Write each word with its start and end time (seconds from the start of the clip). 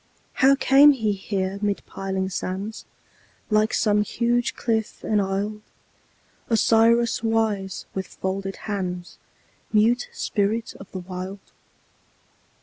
How 0.41 0.55
came 0.55 0.93
he 0.93 1.11
here 1.11 1.59
mid 1.61 1.85
piling 1.85 2.27
sands, 2.31 2.85
Like 3.51 3.71
some 3.71 4.01
huge 4.03 4.55
cliff 4.55 5.03
enisled, 5.05 5.61
Osiris 6.49 7.21
wise, 7.21 7.85
with 7.93 8.07
folded 8.07 8.55
hands, 8.65 9.19
Mute 9.71 10.09
spirit 10.11 10.73
of 10.79 10.91
the 10.91 10.97
Wild? 11.01 11.51